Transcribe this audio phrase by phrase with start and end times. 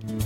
[0.00, 0.23] From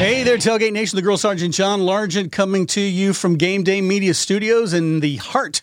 [0.00, 0.96] Hey there, Tailgate Nation.
[0.96, 5.16] The Grill Sergeant John Largent coming to you from Game Day Media Studios in the
[5.16, 5.60] heart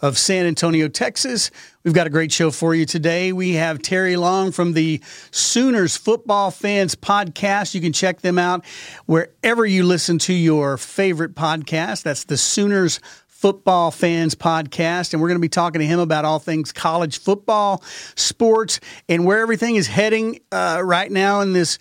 [0.00, 1.52] of San Antonio, Texas.
[1.84, 3.32] We've got a great show for you today.
[3.32, 7.76] We have Terry Long from the Sooners Football Fans Podcast.
[7.76, 8.64] You can check them out
[9.06, 12.02] wherever you listen to your favorite podcast.
[12.02, 12.98] That's the Sooners
[13.28, 15.12] Football Fans Podcast.
[15.12, 17.84] And we're going to be talking to him about all things college football,
[18.16, 21.78] sports, and where everything is heading uh, right now in this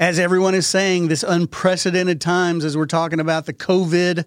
[0.00, 4.24] as everyone is saying, this unprecedented times as we're talking about the COVID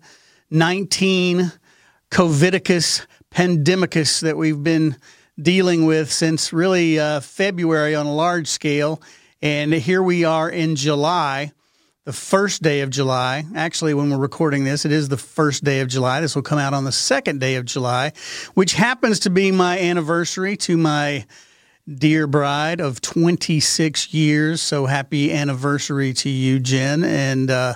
[0.50, 1.52] 19
[2.10, 4.98] Covidicus pandemicus that we've been
[5.42, 9.02] dealing with since really uh, February on a large scale.
[9.42, 11.54] And here we are in July,
[12.04, 13.46] the first day of July.
[13.56, 16.20] Actually, when we're recording this, it is the first day of July.
[16.20, 18.12] This will come out on the second day of July,
[18.56, 21.26] which happens to be my anniversary to my
[21.88, 24.62] dear bride of 26 years.
[24.62, 27.04] So happy anniversary to you, Jen.
[27.04, 27.76] And uh,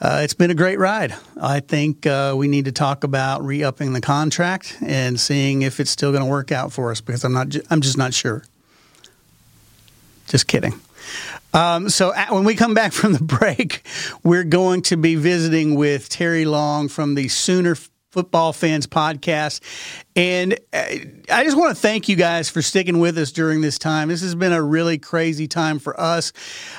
[0.00, 1.14] uh, it's been a great ride.
[1.40, 5.80] I think uh, we need to talk about re upping the contract and seeing if
[5.80, 7.50] it's still going to work out for us because I'm not.
[7.50, 8.42] Ju- I'm just not sure.
[10.26, 10.80] Just kidding.
[11.54, 13.86] Um, so at, when we come back from the break,
[14.22, 17.76] we're going to be visiting with Terry Long from the Sooner
[18.12, 19.60] Football Fans Podcast.
[20.14, 20.84] And uh,
[21.30, 24.08] I just want to thank you guys for sticking with us during this time.
[24.08, 26.34] This has been a really crazy time for us.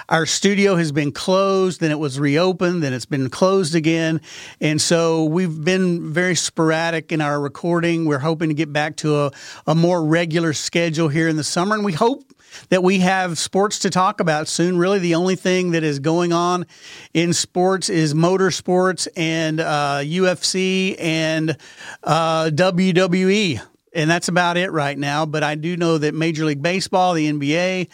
[0.09, 4.21] Our studio has been closed, then it was reopened, then it's been closed again.
[4.61, 8.05] And so we've been very sporadic in our recording.
[8.05, 9.31] We're hoping to get back to a,
[9.65, 11.73] a more regular schedule here in the summer.
[11.73, 12.31] And we hope
[12.69, 14.77] that we have sports to talk about soon.
[14.77, 16.65] Really, the only thing that is going on
[17.13, 21.57] in sports is motorsports and uh, UFC and
[22.03, 23.61] uh, WWE.
[23.95, 25.25] And that's about it right now.
[25.25, 27.89] But I do know that Major League Baseball, the NBA,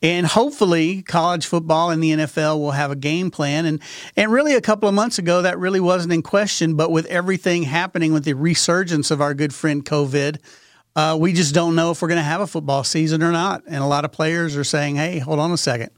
[0.00, 3.66] and hopefully college football and the NFL will have a game plan.
[3.66, 3.82] And
[4.16, 6.74] and really, a couple of months ago, that really wasn't in question.
[6.74, 10.38] But with everything happening with the resurgence of our good friend COVID,
[10.94, 13.62] uh, we just don't know if we're going to have a football season or not.
[13.66, 15.90] And a lot of players are saying, hey, hold on a second.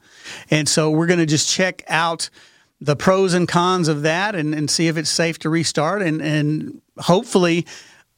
[0.51, 2.31] And so we're going to just check out
[2.81, 6.03] the pros and cons of that and, and see if it's safe to restart.
[6.03, 7.67] And, and hopefully,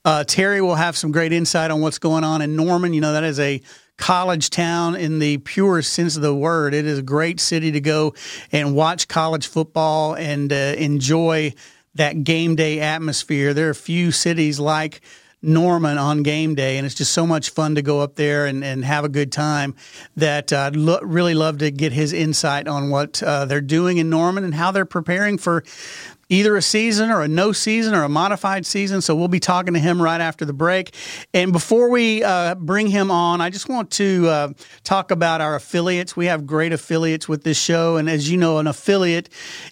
[0.04, 2.92] uh, Terry will have some great insight on what's going on in Norman.
[2.92, 3.60] You know, that is a
[3.96, 6.74] college town in the purest sense of the word.
[6.74, 8.14] It is a great city to go
[8.52, 11.54] and watch college football and uh, enjoy
[11.94, 13.54] that game day atmosphere.
[13.54, 15.00] There are few cities like
[15.42, 18.64] Norman on game day, and it's just so much fun to go up there and,
[18.64, 19.74] and have a good time.
[20.16, 23.98] That uh, I'd lo- really love to get his insight on what uh, they're doing
[23.98, 25.62] in Norman and how they're preparing for
[26.28, 29.00] either a season or a no season or a modified season.
[29.00, 30.94] So we'll be talking to him right after the break.
[31.32, 34.52] And before we uh, bring him on, I just want to uh,
[34.82, 36.16] talk about our affiliates.
[36.16, 37.96] We have great affiliates with this show.
[37.96, 39.28] And as you know, an affiliate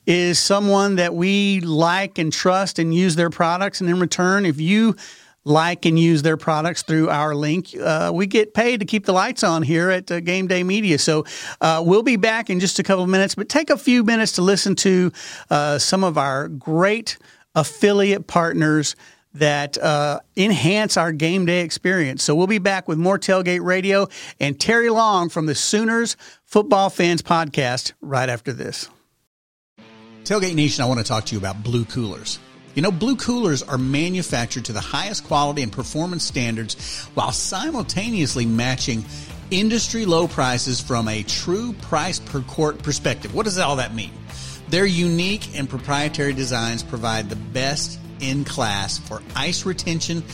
[0.07, 3.81] is someone that we like and trust and use their products.
[3.81, 4.95] And in return, if you
[5.45, 9.13] like and use their products through our link, uh, we get paid to keep the
[9.13, 10.99] lights on here at uh, Game Day Media.
[10.99, 11.25] So
[11.61, 14.33] uh, we'll be back in just a couple of minutes, but take a few minutes
[14.33, 15.13] to listen to
[15.51, 17.19] uh, some of our great
[17.55, 18.97] affiliate partners
[19.35, 22.23] that uh, enhance our game day experience.
[22.23, 24.07] So we'll be back with more Tailgate Radio
[24.41, 28.89] and Terry Long from the Sooners Football Fans Podcast right after this.
[30.23, 32.39] Tailgate Nation, I want to talk to you about Blue Coolers.
[32.75, 38.47] You know, blue coolers are manufactured to the highest quality and performance standards while simultaneously
[38.47, 39.05] matching
[39.51, 43.33] industry low prices from a true price per quart perspective.
[43.33, 44.11] What does all that mean?
[44.69, 50.25] Their unique and proprietary designs provide the best in class for ice retention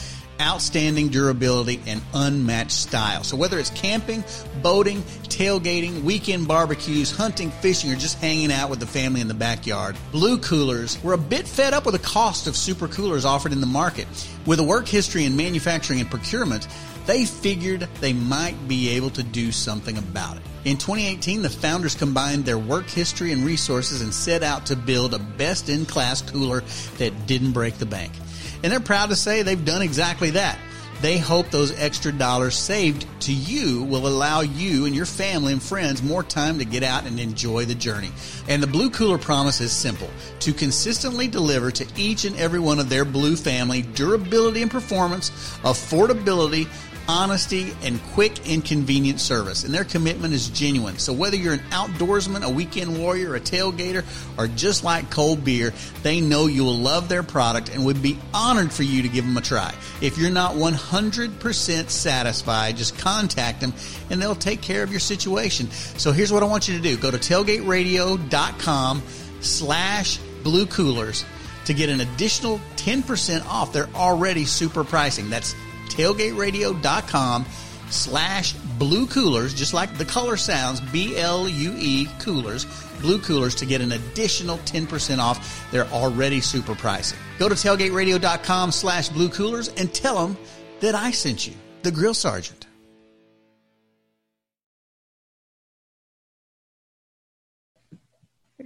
[0.41, 3.23] outstanding durability, and unmatched style.
[3.23, 4.25] So whether it's camping,
[4.63, 9.35] boating, tailgating, weekend barbecues, hunting, fishing, or just hanging out with the family in the
[9.35, 13.53] backyard, Blue Coolers were a bit fed up with the cost of super coolers offered
[13.53, 14.09] in the market.
[14.47, 16.67] With a work history in manufacturing and procurement,
[17.07, 20.43] they figured they might be able to do something about it.
[20.65, 25.15] In 2018, the founders combined their work history and resources and set out to build
[25.15, 26.63] a best in class cooler
[26.99, 28.13] that didn't break the bank.
[28.63, 30.59] And they're proud to say they've done exactly that.
[31.01, 35.63] They hope those extra dollars saved to you will allow you and your family and
[35.63, 38.11] friends more time to get out and enjoy the journey.
[38.49, 40.11] And the Blue Cooler promise is simple
[40.41, 45.31] to consistently deliver to each and every one of their Blue family durability and performance,
[45.63, 46.69] affordability,
[47.09, 49.65] honesty, and quick and convenient service.
[49.65, 50.99] And their commitment is genuine.
[50.99, 54.05] So whether you're an outdoorsman, a weekend warrior, a tailgater,
[54.39, 58.19] or just like cold beer, they know you will love their product and would be
[58.33, 59.75] honored for you to give them a try.
[60.01, 63.73] If you're not 100% satisfied, just contact them
[64.11, 65.71] and they'll take care of your situation.
[65.71, 66.97] So here's what I want you to do.
[66.97, 69.03] Go to tailgateradio.com
[69.41, 71.25] slash blue coolers
[71.67, 75.31] to get an additional 10% off their already super pricing.
[75.31, 75.55] That's
[75.91, 77.45] tailgateradio.com
[77.91, 82.65] slash blue coolers, just like the color sounds, B L U E coolers,
[83.01, 87.19] blue coolers to get an additional 10% off They're already super pricing.
[87.39, 90.37] Go to tailgateradio.com slash blue coolers and tell them
[90.81, 92.67] that I sent you, the Grill Sergeant.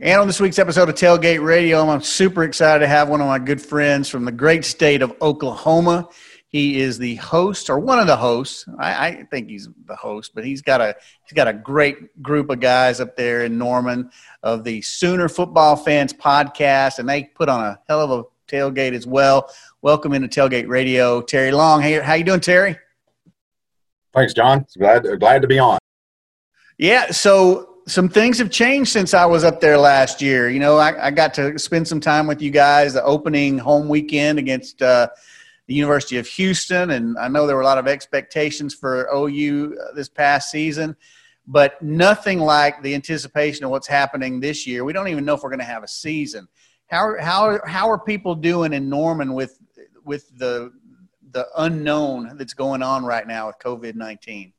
[0.01, 3.29] And on this week's episode of Tailgate Radio, I'm super excited to have one of
[3.29, 6.09] my good friends from the great state of Oklahoma.
[6.55, 8.65] He is the host or one of the hosts.
[8.79, 12.49] I, I, think he's the host, but he's got a he's got a great group
[12.49, 14.09] of guys up there in Norman
[14.45, 18.93] of the Sooner Football Fans podcast, and they put on a hell of a tailgate
[18.93, 19.53] as well.
[19.83, 21.83] Welcome into Tailgate Radio, Terry Long.
[21.83, 22.79] Hey, how you doing, Terry?
[24.13, 24.65] Thanks, John.
[24.79, 25.81] Glad glad to be on.
[26.79, 30.49] Yeah, so some things have changed since I was up there last year.
[30.49, 32.93] You know, I, I got to spend some time with you guys.
[32.93, 34.81] The opening home weekend against.
[34.81, 35.09] Uh,
[35.67, 39.77] the University of Houston, and I know there were a lot of expectations for OU
[39.81, 40.95] uh, this past season,
[41.47, 44.85] but nothing like the anticipation of what's happening this year.
[44.85, 46.49] We don't even know if we're going to have a season.
[46.89, 49.59] How how how are people doing in Norman with
[50.05, 50.71] with the
[51.33, 54.53] the unknown that's going on right now with COVID nineteen?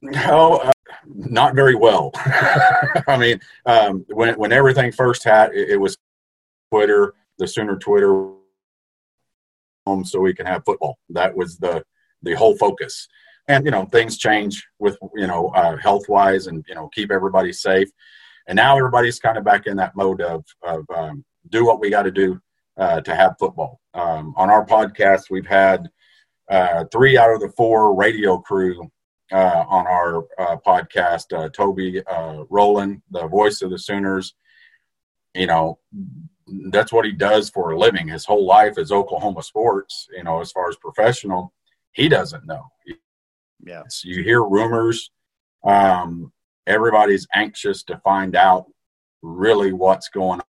[0.00, 0.72] No, uh,
[1.04, 2.12] not very well.
[2.14, 5.98] I mean, um, when when everything first had, it, it was
[6.72, 8.37] Twitter, the Sooner Twitter
[9.88, 10.98] home so we can have football.
[11.10, 11.84] That was the
[12.22, 13.08] the whole focus.
[13.46, 17.10] And you know things change with you know uh, health wise and you know keep
[17.10, 17.88] everybody safe.
[18.46, 21.90] And now everybody's kind of back in that mode of of um, do what we
[21.90, 22.40] got to do
[22.76, 23.80] uh, to have football.
[23.94, 25.88] Um, on our podcast, we've had
[26.48, 28.90] uh, three out of the four radio crew
[29.32, 31.36] uh, on our uh, podcast.
[31.36, 34.34] Uh, Toby uh, Rowland, the voice of the Sooners,
[35.34, 35.78] you know,
[36.70, 38.08] that's what he does for a living.
[38.08, 40.08] His whole life is Oklahoma sports.
[40.16, 41.52] You know, as far as professional,
[41.92, 42.64] he doesn't know.
[43.64, 45.10] Yeah, so you hear rumors.
[45.64, 46.32] Um,
[46.66, 48.66] everybody's anxious to find out
[49.22, 50.46] really what's going on,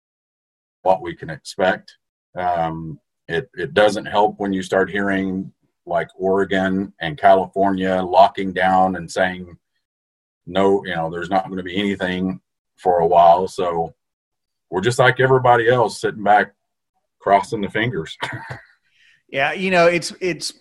[0.84, 1.98] what we can expect.
[2.36, 5.52] Um, it it doesn't help when you start hearing
[5.86, 9.58] like Oregon and California locking down and saying
[10.50, 12.42] no, you know, there's not going to be anything
[12.76, 13.48] for a while.
[13.48, 13.94] So
[14.70, 16.54] we're just like everybody else sitting back
[17.20, 18.18] crossing the fingers.
[19.32, 20.54] Yeah you know it's it's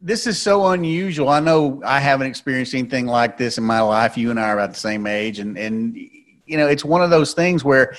[0.00, 1.28] this is so unusual.
[1.28, 4.18] I know i haven't experienced anything like this in my life.
[4.18, 7.10] You and i are about the same age and and you know it's one of
[7.10, 7.94] those things where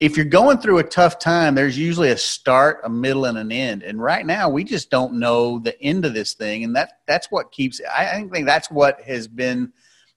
[0.00, 3.50] if you're going through a tough time there's usually a start a middle and an
[3.50, 3.82] end.
[3.82, 7.28] And right now we just don't know the end of this thing and that that's
[7.30, 9.72] what keeps i think that's what has been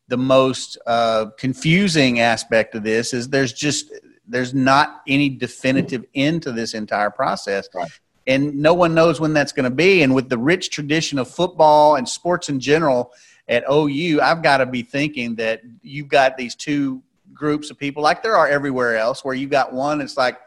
[0.09, 3.93] the most uh, confusing aspect of this is there's just
[4.31, 7.67] there's not any definitive end to this entire process.
[7.73, 7.89] Right.
[8.27, 10.03] And no one knows when that's going to be.
[10.03, 13.11] And with the rich tradition of football and sports in general
[13.47, 17.01] at OU, I've got to be thinking that you've got these two
[17.33, 20.39] groups of people, like there are everywhere else, where you've got one, it's like,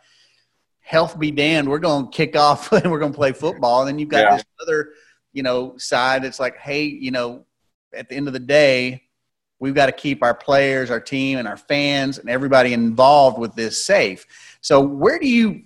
[0.81, 3.81] health be damned, we're going to kick off and we're going to play football.
[3.81, 4.37] And then you've got yeah.
[4.37, 4.91] this other,
[5.33, 7.45] you know, side that's like, hey, you know,
[7.93, 9.04] at the end of the day,
[9.59, 13.55] we've got to keep our players, our team, and our fans and everybody involved with
[13.55, 14.27] this safe.
[14.61, 15.63] So where do you,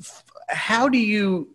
[0.49, 1.55] how do you,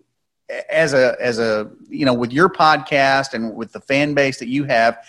[0.69, 4.49] as a as a you know with your podcast and with the fan base that
[4.49, 4.99] you have,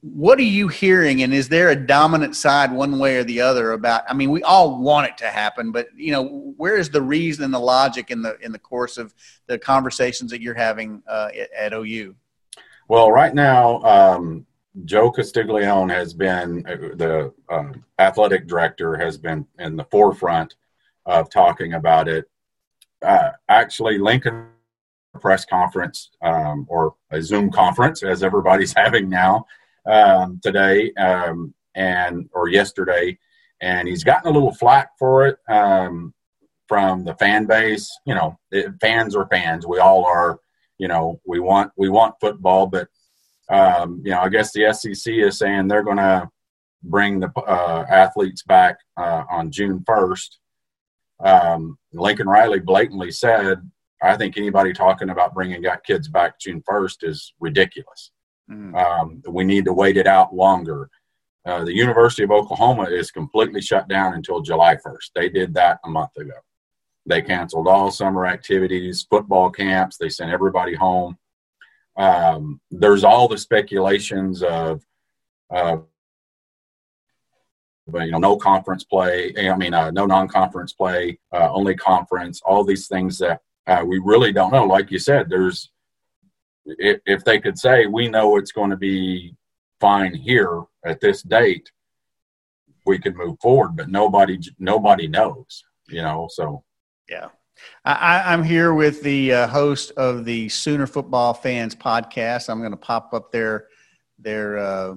[0.00, 3.72] what are you hearing and is there a dominant side one way or the other
[3.72, 7.02] about i mean we all want it to happen but you know where is the
[7.02, 9.14] reason and the logic in the in the course of
[9.46, 12.14] the conversations that you're having uh, at, at, ou
[12.88, 14.46] well right now um,
[14.84, 20.54] joe castiglione has been uh, the um, athletic director has been in the forefront
[21.06, 22.28] of talking about it
[23.02, 24.48] uh, actually lincoln
[25.18, 29.46] press conference um, or a Zoom conference, as everybody's having now
[29.86, 33.18] um, today um, and or yesterday,
[33.60, 36.14] and he's gotten a little flack for it um,
[36.66, 37.90] from the fan base.
[38.06, 39.66] You know, it, fans are fans.
[39.66, 40.40] We all are.
[40.78, 42.86] You know, we want we want football, but
[43.50, 46.28] um, you know, I guess the SEC is saying they're going to
[46.82, 50.38] bring the uh, athletes back uh, on June first.
[51.20, 53.60] Um, Lincoln Riley blatantly said
[54.02, 58.12] I think anybody talking about bringing got kids back June 1st is ridiculous.
[58.50, 58.74] Mm.
[58.74, 60.88] Um, we need to wait it out longer.
[61.44, 65.10] Uh, the University of Oklahoma is completely shut down until July 1st.
[65.14, 66.34] They did that a month ago.
[67.06, 69.96] They canceled all summer activities, football camps.
[69.96, 71.16] They sent everybody home.
[71.98, 74.82] Um, there's all the speculations of,
[75.52, 75.78] uh,
[77.92, 79.34] you know, no conference play.
[79.36, 82.40] I mean, uh, no non-conference play, uh, only conference.
[82.44, 84.64] All these things that uh, we really don't know.
[84.64, 85.70] Like you said, there's
[86.64, 89.34] if, if they could say we know it's going to be
[89.80, 91.70] fine here at this date,
[92.86, 93.76] we could move forward.
[93.76, 96.28] But nobody nobody knows, you know.
[96.30, 96.62] So
[97.08, 97.28] yeah.
[97.84, 102.48] I, am here with the uh, host of the Sooner Football Fans podcast.
[102.48, 103.68] I'm going to pop up their
[104.18, 104.94] their uh,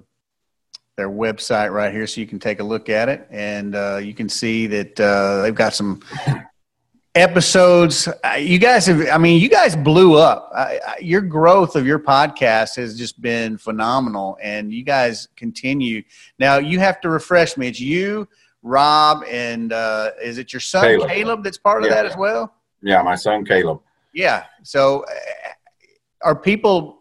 [0.98, 4.14] their website right here so you can take a look at it, and uh, you
[4.14, 6.02] can see that uh, they've got some
[7.16, 8.08] episodes.
[8.40, 10.52] You guys have i mean you guys blew up.
[11.02, 16.04] Your growth of your podcast has just been phenomenal and you guys continue.
[16.40, 17.68] Now you have to refresh me.
[17.68, 18.28] It's you
[18.64, 21.96] rob and uh, is it your son caleb, caleb that's part of yeah.
[21.96, 22.54] that as well?
[22.82, 23.80] Yeah my son caleb.
[24.14, 25.14] Yeah so uh,
[26.24, 27.00] are people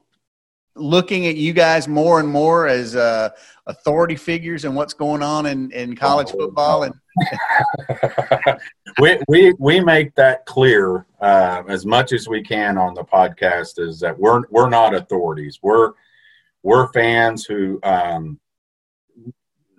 [0.76, 3.30] looking at you guys more and more as uh,
[3.66, 6.94] authority figures and what's going on in, in college oh, football and
[9.00, 13.78] we, we we make that clear uh, as much as we can on the podcast
[13.78, 15.58] is that we're we're not authorities.
[15.62, 15.92] We're
[16.62, 18.38] we're fans who um,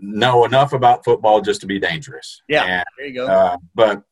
[0.02, 2.42] know enough about football just to be dangerous.
[2.50, 3.28] Yeah and, there you go.
[3.28, 4.04] uh, but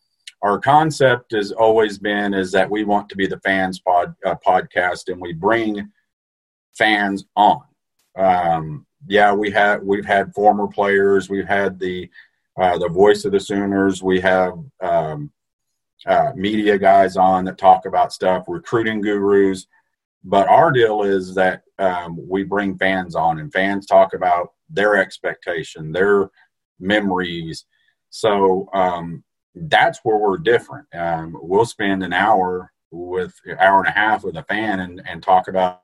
[0.42, 4.36] our concept has always been is that we want to be the fans pod uh,
[4.46, 5.92] podcast and we bring
[6.78, 7.62] fans on.
[8.18, 12.10] Um, yeah, we have we've had former players, we've had the
[12.60, 15.32] uh, the voice of the Sooners, we have um,
[16.06, 19.68] uh, media guys on that talk about stuff, recruiting gurus.
[20.24, 24.98] But our deal is that um, we bring fans on, and fans talk about their
[24.98, 26.30] expectation, their
[26.80, 27.66] memories.
[28.10, 29.24] So um,
[29.56, 30.88] that's where we're different.
[30.94, 35.22] Um, we'll spend an hour with hour and a half with a fan and, and
[35.24, 35.82] talk about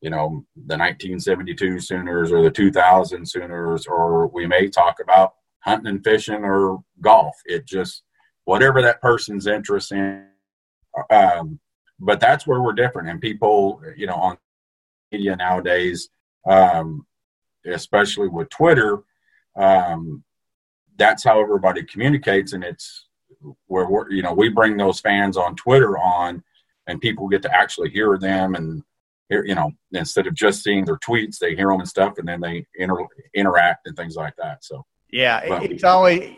[0.00, 5.88] you know, the 1972 Sooners or the 2000 Sooners, or we may talk about hunting
[5.88, 7.36] and fishing or golf.
[7.44, 8.02] It just,
[8.44, 10.26] whatever that person's interest in.
[11.10, 11.60] Um,
[11.98, 13.08] but that's where we're different.
[13.08, 14.38] And people, you know, on
[15.12, 16.08] media nowadays,
[16.46, 17.06] um,
[17.66, 19.02] especially with Twitter,
[19.56, 20.22] um,
[20.96, 22.52] that's how everybody communicates.
[22.52, 23.06] And it's
[23.66, 26.42] where we're, you know, we bring those fans on Twitter on
[26.86, 28.82] and people get to actually hear them and
[29.28, 32.26] hear, you know, instead of just seeing their tweets, they hear them and stuff, and
[32.26, 34.64] then they inter- interact and things like that.
[34.64, 36.34] So, yeah, but, it's always,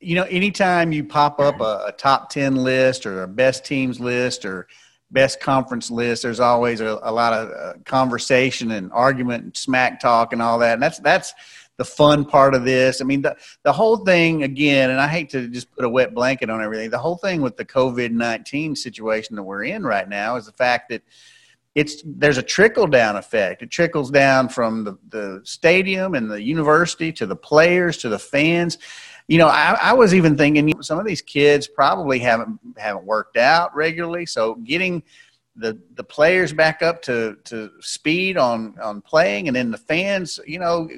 [0.00, 3.98] you know, anytime you pop up a, a, top 10 list or a best teams
[3.98, 4.68] list or
[5.10, 10.00] best conference list, there's always a, a lot of uh, conversation and argument and smack
[10.00, 10.74] talk and all that.
[10.74, 11.34] And that's, that's,
[11.78, 13.00] the fun part of this.
[13.00, 16.12] I mean, the, the whole thing, again, and I hate to just put a wet
[16.12, 20.08] blanket on everything, the whole thing with the COVID 19 situation that we're in right
[20.08, 21.02] now is the fact that
[21.74, 23.62] it's there's a trickle down effect.
[23.62, 28.18] It trickles down from the, the stadium and the university to the players to the
[28.18, 28.78] fans.
[29.28, 33.36] You know, I, I was even thinking some of these kids probably haven't haven't worked
[33.36, 35.02] out regularly, so getting
[35.54, 40.40] the the players back up to to speed on on playing, and then the fans,
[40.46, 40.88] you know,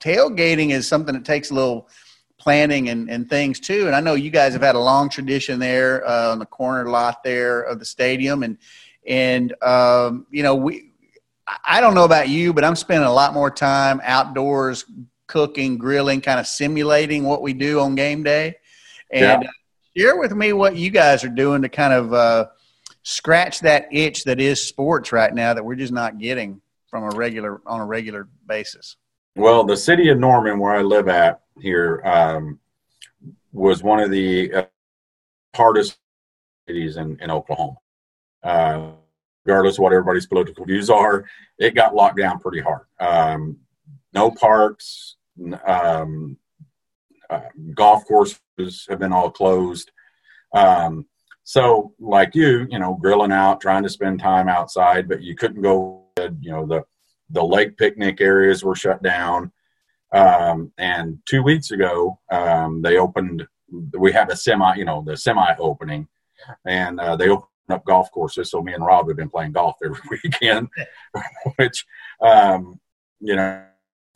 [0.00, 1.88] tailgating is something that takes a little
[2.36, 3.86] planning and, and things too.
[3.86, 6.88] And I know you guys have had a long tradition there uh, on the corner
[6.88, 8.58] lot there of the stadium, and
[9.06, 10.92] and um, you know, we
[11.64, 14.84] I don't know about you, but I'm spending a lot more time outdoors
[15.28, 18.56] cooking, grilling, kind of simulating what we do on game day.
[19.12, 19.48] And yeah.
[19.48, 19.52] uh,
[19.96, 22.46] share with me what you guys are doing to kind of uh,
[23.04, 26.60] scratch that itch that is sports right now that we're just not getting.
[26.88, 28.96] from a regular on a regular basis?
[29.36, 32.58] Well, the city of Norman, where I live at here, um,
[33.52, 34.64] was one of the uh,
[35.54, 35.98] hardest
[36.66, 37.76] cities in, in Oklahoma.
[38.42, 38.90] Uh,
[39.44, 41.24] regardless of what everybody's political views are,
[41.58, 42.86] it got locked down pretty hard.
[42.98, 43.58] Um,
[44.12, 45.16] no parks,
[45.66, 46.36] um,
[47.30, 47.40] uh,
[47.74, 49.90] golf courses have been all closed.
[50.54, 51.06] Um,
[51.44, 55.62] so, like you, you know, grilling out, trying to spend time outside, but you couldn't
[55.62, 56.04] go.
[56.18, 56.84] You know, the
[57.30, 59.52] the lake picnic areas were shut down.
[60.12, 63.46] Um, and two weeks ago, um, they opened.
[63.98, 66.08] We had a semi, you know, the semi opening,
[66.66, 68.50] and uh, they opened up golf courses.
[68.50, 70.68] So me and Rob have been playing golf every weekend,
[71.56, 71.84] which,
[72.20, 72.80] um,
[73.20, 73.64] you know,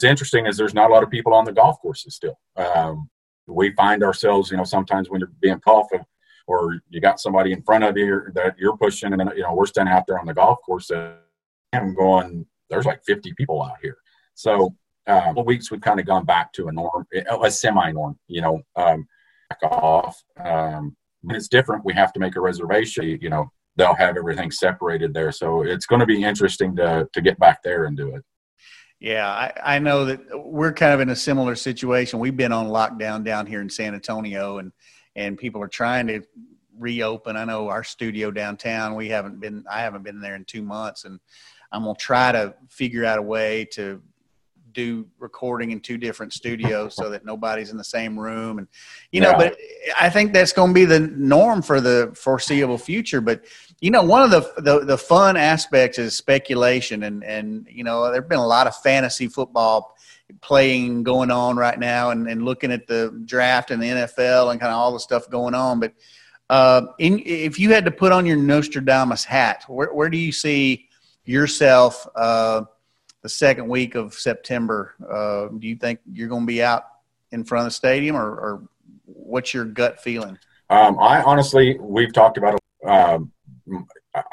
[0.03, 2.37] it's interesting is there's not a lot of people on the golf courses still.
[2.57, 3.09] Um,
[3.47, 6.05] we find ourselves, you know, sometimes when you're being golfing
[6.49, 9.67] or you got somebody in front of you that you're pushing, and you know, we're
[9.67, 11.15] standing out there on the golf course, and
[11.73, 13.97] I'm going, there's like 50 people out here.
[14.35, 14.75] So,
[15.07, 17.07] uh, weeks we've kind of gone back to a norm,
[17.43, 19.07] a semi-norm, you know, um,
[19.51, 20.21] back off.
[20.43, 20.97] Um,
[21.29, 21.85] it's different.
[21.85, 23.19] We have to make a reservation.
[23.21, 27.21] You know, they'll have everything separated there, so it's going to be interesting to to
[27.21, 28.25] get back there and do it.
[29.03, 32.21] Yeah, I, I, know that we're kind of in a similar situation.
[32.21, 34.71] We've been on lockdown down here in San Antonio, and
[35.17, 36.23] and people are trying to
[36.79, 37.37] reopen.
[37.37, 38.95] I know our studio downtown.
[38.95, 39.65] We haven't been.
[39.69, 41.19] I haven't been there in two months, and
[41.73, 44.01] I'm gonna try to figure out a way to
[44.71, 48.67] do recording in two different studios so that nobody's in the same room and
[49.11, 49.37] you know yeah.
[49.37, 49.57] but
[50.01, 53.45] i think that's going to be the norm for the foreseeable future but
[53.83, 58.13] you know, one of the, the, the fun aspects is speculation, and and you know,
[58.13, 59.97] there've been a lot of fantasy football
[60.41, 64.61] playing going on right now, and, and looking at the draft and the NFL and
[64.61, 65.81] kind of all the stuff going on.
[65.81, 65.95] But
[66.49, 70.31] uh, in, if you had to put on your Nostradamus hat, where where do you
[70.31, 70.89] see
[71.25, 72.63] yourself uh,
[73.23, 74.95] the second week of September?
[75.13, 76.85] Uh, do you think you're going to be out
[77.33, 78.69] in front of the stadium, or, or
[79.07, 80.39] what's your gut feeling?
[80.71, 83.33] Um, I honestly, we've talked about um,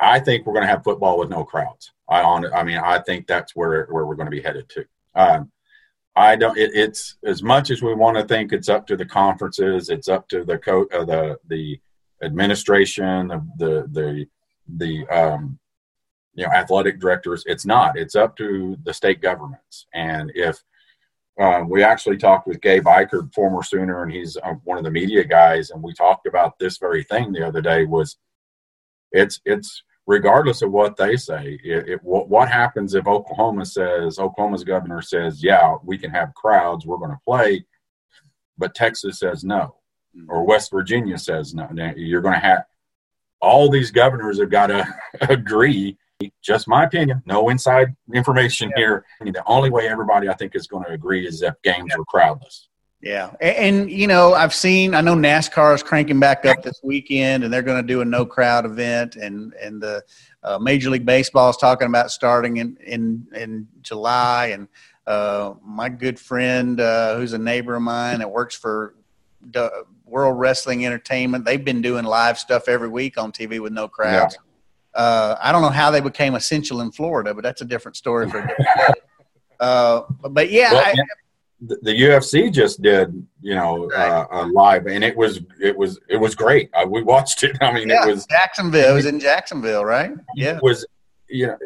[0.02, 1.92] I think we're going to have football with no crowds.
[2.10, 4.86] I on, I mean, I think that's where where we're going to be headed to.
[5.16, 5.52] Um,
[6.16, 6.58] I don't.
[6.58, 9.90] It, it's as much as we want to think it's up to the conferences.
[9.90, 11.80] It's up to the co- uh, the the
[12.22, 14.28] administration, the the the,
[14.78, 15.60] the um,
[16.34, 17.44] you know athletic directors.
[17.46, 17.98] It's not.
[17.98, 19.86] It's up to the state governments.
[19.94, 20.62] And if
[21.40, 24.92] um, we actually talked with Gabe Ikard, former Sooner, and he's uh, one of the
[24.92, 27.86] media guys, and we talked about this very thing the other day.
[27.86, 28.18] Was
[29.12, 31.60] it's it's regardless of what they say.
[31.64, 36.34] It, it, what, what happens if Oklahoma says Oklahoma's governor says, yeah, we can have
[36.34, 37.64] crowds, we're going to play,
[38.58, 39.76] but Texas says no,
[40.18, 40.30] mm-hmm.
[40.30, 41.68] or West Virginia says no.
[41.72, 42.66] Now, you're going to have
[43.40, 44.86] all these governors have got to
[45.30, 45.98] agree.
[46.42, 48.82] Just my opinion, no inside information yeah.
[48.82, 49.06] here.
[49.22, 52.02] The only way everybody I think is going to agree is if games yeah.
[52.02, 52.69] are crowdless.
[53.02, 54.94] Yeah, and, and, you know, I've seen.
[54.94, 58.06] I know NASCAR is cranking back up this weekend, and they're going to do a
[58.06, 60.04] no crowd event, and and the
[60.44, 64.68] uh, Major League Baseball is talking about starting in in in July, and
[65.08, 68.96] uh, my good friend, uh, who's a neighbor of mine that works for
[70.06, 74.38] World Wrestling Entertainment, they've been doing live stuff every week on TV with no crowds.
[74.96, 75.02] Yeah.
[75.02, 78.30] Uh, I don't know how they became essential in Florida, but that's a different story
[78.30, 78.94] for a different day.
[79.62, 80.96] Uh, but yeah, well, I,
[81.62, 84.10] the, the UFC just did, you know, right.
[84.10, 86.70] uh, a live, and it was it was it was great.
[86.74, 87.58] Uh, we watched it.
[87.62, 88.92] I mean, yeah, it was Jacksonville.
[88.92, 90.12] It was in Jacksonville, right?
[90.36, 90.86] Yeah, it was.
[91.28, 91.58] You know,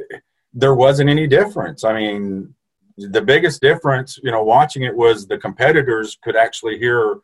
[0.54, 1.84] there wasn't any difference.
[1.84, 2.54] I mean,
[2.98, 7.20] the biggest difference, you know, watching it was the competitors could actually hear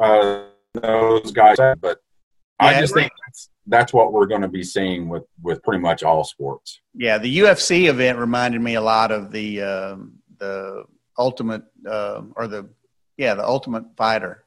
[0.00, 0.44] uh,
[0.74, 1.56] those guys.
[1.58, 1.98] But
[2.60, 5.80] yeah, I just think that's, that's what we're going to be seeing with with pretty
[5.80, 6.80] much all sports.
[6.94, 10.84] Yeah, the UFC event reminded me a lot of the um, the
[11.18, 12.68] Ultimate uh, or the
[13.16, 14.44] yeah the Ultimate Fighter,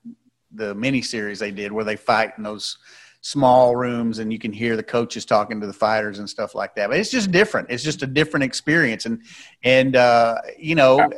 [0.51, 2.77] the mini series they did where they fight in those
[3.21, 6.75] small rooms and you can hear the coaches talking to the fighters and stuff like
[6.75, 6.89] that.
[6.89, 7.71] But it's just different.
[7.71, 9.21] It's just a different experience and
[9.63, 11.09] and uh, you know.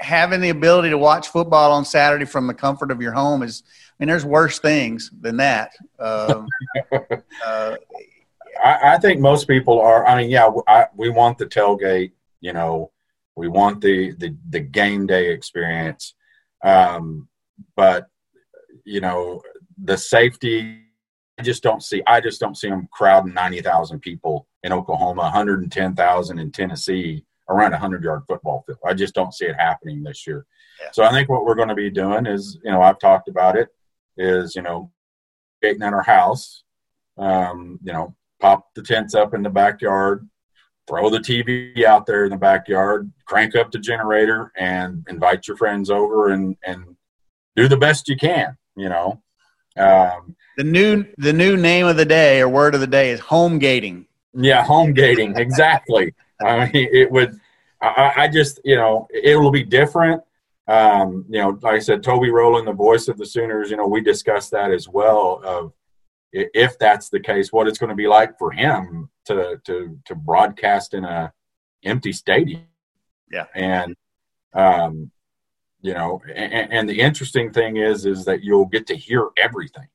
[0.00, 3.62] Having the ability to watch football on Saturday from the comfort of your home is,
[3.66, 5.70] I mean, there's worse things than that.
[5.98, 6.46] Um,
[6.92, 7.76] uh,
[8.62, 10.06] I, I, think most people are.
[10.06, 12.91] I mean, yeah, I, we want the tailgate, you know,
[13.36, 16.14] we want the the, the game day experience,
[16.64, 17.28] um,
[17.76, 18.06] but
[18.84, 19.42] you know
[19.82, 20.78] the safety.
[21.38, 22.02] I just don't see.
[22.06, 25.94] I just don't see them crowding ninety thousand people in Oklahoma, one hundred and ten
[25.94, 28.78] thousand in Tennessee around a hundred yard football field.
[28.86, 30.46] I just don't see it happening this year.
[30.80, 30.88] Yeah.
[30.92, 33.56] So I think what we're going to be doing is, you know, I've talked about
[33.56, 33.68] it,
[34.16, 34.90] is you know,
[35.62, 36.64] getting at our house,
[37.18, 40.28] um, you know, pop the tents up in the backyard,
[40.92, 45.56] throw the TV out there in the backyard, crank up the generator, and invite your
[45.56, 46.96] friends over and and
[47.56, 48.58] do the best you can.
[48.76, 49.22] You know,
[49.78, 53.20] um, the new the new name of the day or word of the day is
[53.20, 54.06] home gating.
[54.34, 56.12] Yeah, home gating exactly.
[56.44, 57.38] I mean, it would.
[57.80, 60.22] I, I, just you know it will be different.
[60.68, 63.70] Um, you know, like I said, Toby Rowland, the voice of the Sooners.
[63.70, 65.40] You know, we discussed that as well.
[65.42, 65.72] Of
[66.32, 70.14] if that's the case, what it's going to be like for him to to to
[70.14, 71.32] broadcast in a
[71.84, 72.66] empty stadium.
[73.30, 73.96] Yeah, and
[74.54, 75.10] um,
[75.80, 79.88] you know, and, and, the interesting thing is is that you'll get to hear everything.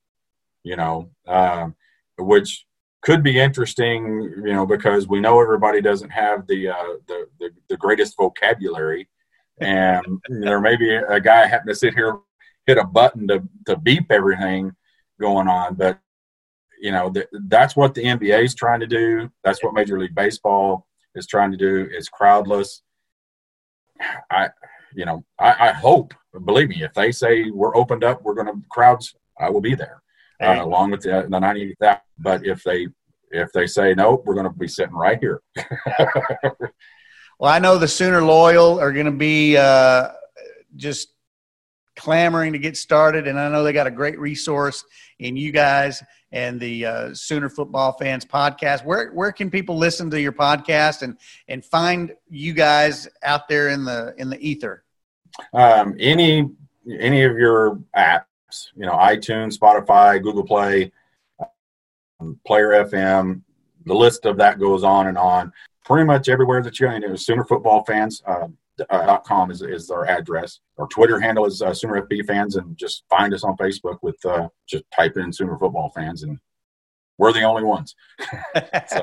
[0.63, 1.75] You know, um,
[2.17, 2.65] which
[3.01, 4.33] could be interesting.
[4.45, 9.07] You know, because we know everybody doesn't have the uh, the, the the greatest vocabulary,
[9.59, 12.19] and there may be a guy happen to sit here
[12.67, 14.75] hit a button to to beep everything
[15.19, 15.99] going on, but
[16.79, 19.29] you know, th- that's what the NBA is trying to do.
[19.43, 21.87] That's what Major League Baseball is trying to do.
[21.91, 22.81] It's crowdless.
[24.31, 24.49] I,
[24.93, 26.13] you know, I, I hope.
[26.45, 29.15] Believe me, if they say we're opened up, we're going to crowds.
[29.39, 30.01] I will be there,
[30.41, 32.01] uh, along with the, the ninety thousand.
[32.19, 32.87] But if they
[33.31, 35.41] if they say nope, we're going to be sitting right here.
[37.39, 40.09] well, I know the Sooner loyal are going to be uh,
[40.75, 41.09] just
[41.97, 44.85] clamoring to get started, and I know they got a great resource
[45.19, 48.85] in you guys and the uh, Sooner Football Fans podcast.
[48.85, 53.69] Where where can people listen to your podcast and and find you guys out there
[53.69, 54.83] in the in the ether?
[55.53, 56.49] Um, any
[56.99, 58.23] any of your apps,
[58.75, 60.91] you know, iTunes, Spotify, Google Play,
[62.19, 63.41] um, Player FM.
[63.85, 65.53] The list of that goes on and on.
[65.85, 68.21] Pretty much everywhere that you're in, Sooner Football Fans.
[68.25, 68.57] Um,
[68.89, 70.59] uh, .com is, is our address.
[70.77, 74.23] Our Twitter handle is uh, Sooner FB fans, and just find us on Facebook with
[74.25, 76.39] uh, just type in Sooner football fans, and
[77.17, 77.95] we're the only ones.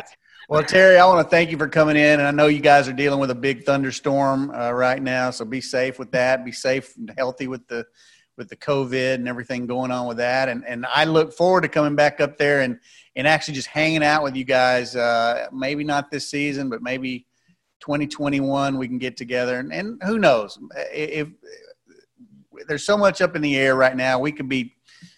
[0.47, 2.87] Well, Terry, I want to thank you for coming in, and I know you guys
[2.87, 6.45] are dealing with a big thunderstorm uh, right now, so be safe with that.
[6.45, 7.87] Be safe and healthy with the
[8.37, 11.69] with the COVID and everything going on with that, and and I look forward to
[11.69, 12.79] coming back up there and
[13.17, 14.95] and actually just hanging out with you guys.
[14.95, 17.25] Uh, maybe not this season, but maybe
[17.85, 20.59] 2021 we can get together and, and who knows
[20.91, 21.29] if, if,
[22.67, 24.75] there's so much up in the air right now we could be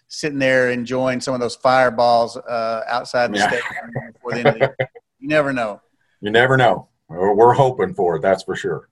[0.09, 3.47] sitting there enjoying some of those fireballs uh, outside the yeah.
[3.47, 4.77] stadium before the end of the year.
[5.21, 5.81] you never know
[6.21, 8.89] you never know we're hoping for it that's for sure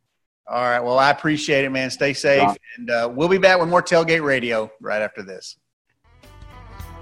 [0.46, 2.56] all right well i appreciate it man stay safe John.
[2.78, 5.56] and uh, we'll be back with more tailgate radio right after this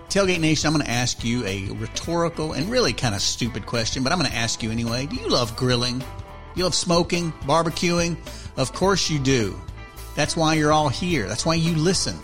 [0.09, 4.03] Tailgate Nation, I'm going to ask you a rhetorical and really kind of stupid question,
[4.03, 5.07] but I'm going to ask you anyway.
[5.07, 6.05] Do you love grilling?
[6.55, 8.17] You love smoking, barbecuing?
[8.57, 9.59] Of course you do.
[10.15, 11.27] That's why you're all here.
[11.27, 12.19] That's why you listen.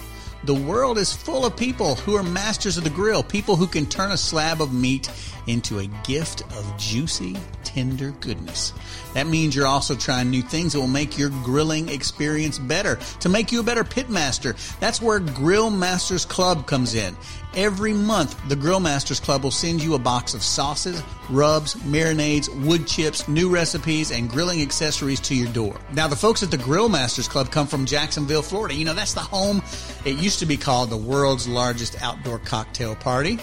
[0.45, 3.87] The world is full of people who are masters of the grill, people who can
[3.87, 5.11] turn a slab of meat
[5.49, 8.73] into a gift of juicy, tender goodness.
[9.15, 13.29] That means you're also trying new things that will make your grilling experience better, to
[13.29, 14.55] make you a better pitmaster.
[14.79, 17.17] That's where Grill Masters Club comes in.
[17.55, 22.49] Every month, the Grill Masters Club will send you a box of sauces, rubs, marinades,
[22.67, 25.81] wood chips, new recipes, and grilling accessories to your door.
[25.95, 28.75] Now, the folks at the Grill Masters Club come from Jacksonville, Florida.
[28.75, 29.63] You know, that's the home.
[30.05, 33.39] It used to be called the world's largest outdoor cocktail party.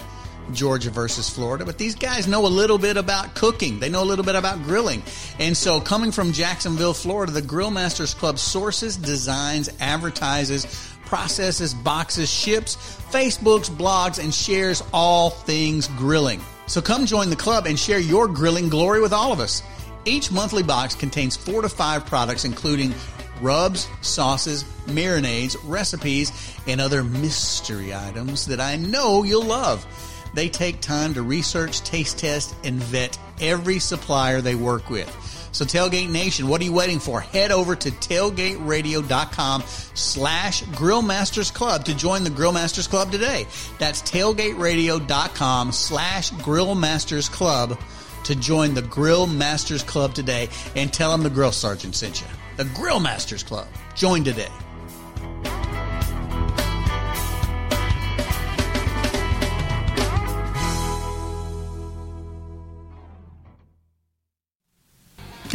[0.52, 3.78] Georgia versus Florida, but these guys know a little bit about cooking.
[3.78, 5.02] They know a little bit about grilling.
[5.38, 10.66] And so, coming from Jacksonville, Florida, the Grill Masters Club sources, designs, advertises,
[11.06, 12.76] processes, boxes, ships,
[13.10, 16.40] Facebooks, blogs, and shares all things grilling.
[16.66, 19.62] So come join the club and share your grilling glory with all of us.
[20.04, 22.92] Each monthly box contains four to five products, including
[23.40, 26.32] rubs, sauces, marinades, recipes,
[26.66, 29.86] and other mystery items that I know you'll love.
[30.36, 35.08] They take time to research, taste test, and vet every supplier they work with.
[35.50, 37.20] So Tailgate Nation, what are you waiting for?
[37.20, 39.62] Head over to tailgateradio.com
[39.94, 43.46] slash Grillmasters Club to join the Grillmasters Club today.
[43.78, 47.80] That's tailgateradio.com slash Grillmasters Club
[48.24, 52.26] to join the Grill Masters Club today and tell them the Grill Sergeant sent you.
[52.58, 53.68] The Grill Masters Club.
[53.94, 54.52] Join today.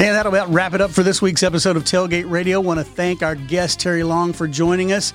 [0.02, 2.60] And that'll about wrap it up for this week's episode of Tailgate Radio.
[2.60, 5.14] Want to thank our guest Terry Long for joining us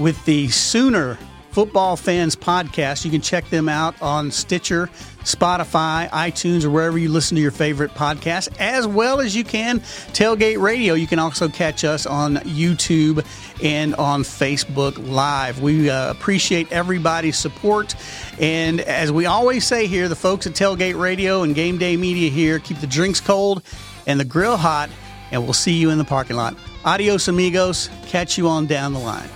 [0.00, 1.16] with the Sooner
[1.52, 3.04] Football Fans Podcast.
[3.04, 4.88] You can check them out on Stitcher,
[5.22, 9.78] Spotify, iTunes, or wherever you listen to your favorite podcast, as well as you can
[9.78, 10.94] Tailgate Radio.
[10.94, 13.24] You can also catch us on YouTube
[13.62, 15.62] and on Facebook Live.
[15.62, 17.94] We uh, appreciate everybody's support.
[18.40, 22.30] And as we always say here, the folks at Tailgate Radio and Game Day Media
[22.30, 23.62] here keep the drinks cold
[24.06, 24.90] and the grill hot,
[25.30, 26.56] and we'll see you in the parking lot.
[26.84, 27.88] Adios, amigos.
[28.06, 29.28] Catch you on down the line.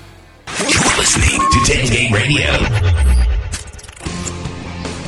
[0.60, 2.48] You're listening to Tailgate Radio.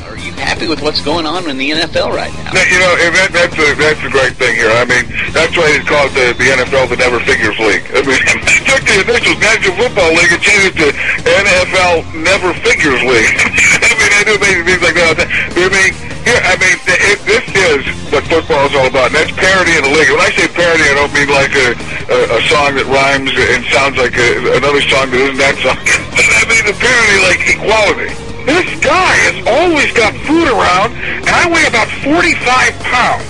[0.07, 2.51] Are you happy with what's going on in the NFL right now?
[2.53, 4.69] That- You know, that, that's a that's a great thing here.
[4.73, 7.85] I mean, that's why it's called the, the NFL the Never Figures League.
[7.95, 10.87] I mean, they took the initials National Football League and changed it to
[11.25, 13.33] NFL Never Figures League.
[13.85, 15.05] I mean, I do amazing things like that.
[15.07, 15.31] all the time.
[15.55, 15.91] But I mean,
[16.25, 17.81] here, I mean, it, this is
[18.21, 19.09] what football is all about.
[19.09, 20.09] And that's parody in the league.
[20.09, 21.69] When I say parody, I don't mean like a,
[22.11, 25.77] a, a song that rhymes and sounds like a, another song that isn't that song.
[25.81, 28.11] I mean, the parody like equality.
[28.45, 33.29] This guy has always got food around, and I weigh about 45 pounds.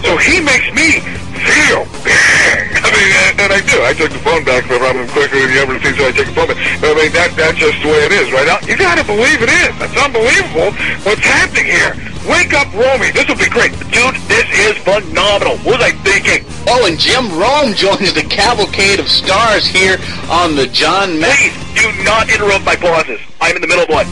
[0.00, 1.04] so he makes me
[1.42, 2.80] feel big.
[2.80, 3.78] I mean, and, and I do.
[3.82, 6.28] I took the phone back from him quicker than you ever seen, so I take
[6.28, 6.60] the phone back.
[6.80, 8.60] But I mean, that, that's just the way it is right now.
[8.64, 9.72] You gotta believe it is.
[9.80, 11.96] That's unbelievable what's happening here.
[12.28, 13.10] Wake up, Romy.
[13.10, 13.72] This will be great.
[13.88, 15.56] Dude, this is phenomenal.
[15.64, 16.44] What was I thinking?
[16.68, 19.96] Oh, and Jim Rome joins the cavalcade of stars here
[20.28, 21.38] on the John Mack.
[21.38, 23.20] Please do not interrupt my pauses.
[23.40, 24.06] I'm in the middle of one.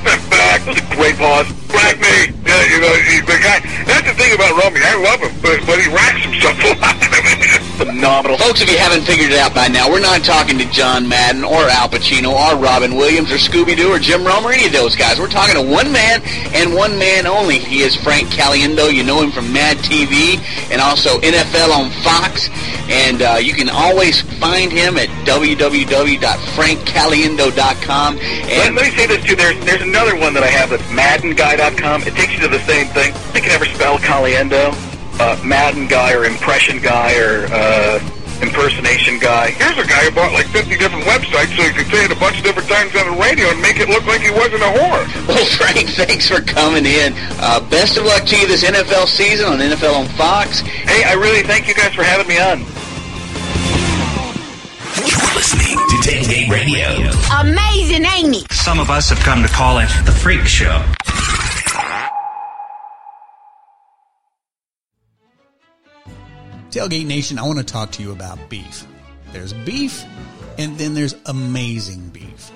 [0.00, 0.64] Step back.
[0.64, 1.46] That was a great pause.
[1.68, 2.39] Black me.
[2.50, 2.94] You know,
[3.26, 3.60] the guy.
[3.86, 4.80] That's the thing about Romy.
[4.82, 7.09] I love him, but, but he racks himself a lot.
[7.80, 8.36] I mean, it's phenomenal.
[8.38, 11.42] Folks, if you haven't figured it out by now, we're not talking to John Madden
[11.44, 14.94] or Al Pacino or Robin Williams or Scooby-Doo or Jim Rome or any of those
[14.96, 15.18] guys.
[15.18, 16.20] We're talking to one man
[16.54, 17.58] and one man only.
[17.58, 18.92] He is Frank Caliendo.
[18.92, 20.38] You know him from Mad TV
[20.70, 22.48] and also NFL on Fox.
[22.90, 28.16] And uh, you can always find him at www.frankcaliendo.com.
[28.16, 29.36] Let, And let me say this too.
[29.36, 32.02] There's there's another one that I have that's MaddenGuy.com.
[32.02, 33.14] It takes you to the same thing.
[33.34, 34.72] You can never spell Caliendo,
[35.20, 38.00] uh, Madden guy or impression guy or uh,
[38.40, 39.50] impersonation guy.
[39.52, 42.18] Here's a guy who bought like 50 different websites so he could say it a
[42.18, 44.72] bunch of different times on the radio and make it look like he wasn't a
[44.72, 45.04] whore.
[45.30, 47.12] Well, Frank, thanks for coming in.
[47.38, 50.60] Uh, best of luck to you this NFL season on NFL on Fox.
[50.60, 52.60] Hey, I really thank you guys for having me on.
[55.06, 56.88] You're listening to Tailgate Radio.
[57.40, 58.52] Amazing, ain't it?
[58.52, 60.84] Some of us have come to call it the freak show.
[66.70, 68.86] Tailgate Nation, I want to talk to you about beef.
[69.32, 70.04] There's beef,
[70.56, 72.52] and then there's amazing beef.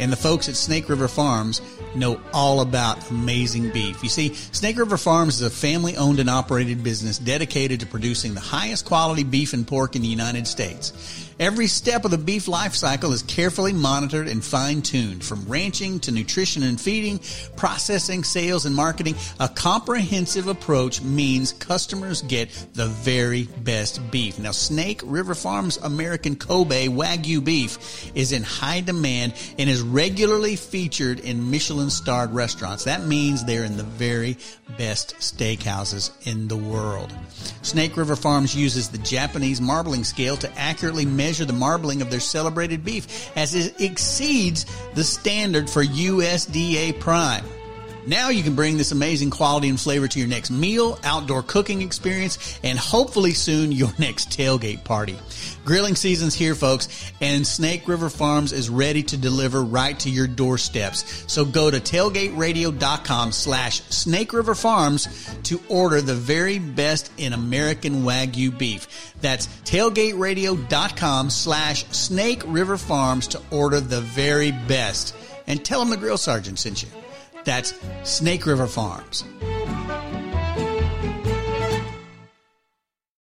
[0.00, 1.62] And the folks at Snake River Farms
[1.94, 4.02] know all about amazing beef.
[4.02, 8.34] You see, Snake River Farms is a family owned and operated business dedicated to producing
[8.34, 11.32] the highest quality beef and pork in the United States.
[11.40, 15.98] Every step of the beef life cycle is carefully monitored and fine tuned from ranching
[16.00, 17.18] to nutrition and feeding,
[17.56, 19.16] processing, sales, and marketing.
[19.40, 24.38] A comprehensive approach means customers get the very best beef.
[24.38, 30.54] Now, Snake River Farms American Kobe Wagyu beef is in high demand and is regularly
[30.54, 32.84] featured in Michelin starred restaurants.
[32.84, 34.36] That means they're in the very
[34.78, 37.12] best steakhouses in the world.
[37.62, 42.20] Snake River Farms uses the Japanese marbling scale to accurately measure the marbling of their
[42.20, 47.44] celebrated beef as it exceeds the standard for USDA prime.
[48.06, 51.80] Now you can bring this amazing quality and flavor to your next meal, outdoor cooking
[51.80, 55.16] experience, and hopefully soon your next tailgate party.
[55.64, 60.26] Grilling season's here, folks, and Snake River Farms is ready to deliver right to your
[60.26, 61.24] doorsteps.
[61.26, 65.08] So go to tailgateradio.com slash Snake River Farms
[65.44, 69.14] to order the very best in American Wagyu beef.
[69.22, 75.16] That's tailgateradio.com slash Snake River Farms to order the very best.
[75.46, 76.88] And tell them the grill sergeant sent you.
[77.44, 79.24] That's Snake River Farms.